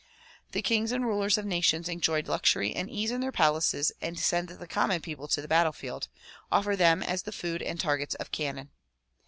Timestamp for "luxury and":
2.25-2.89